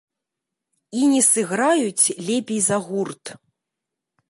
[1.01, 3.25] І не сыграюць лепей за гурт.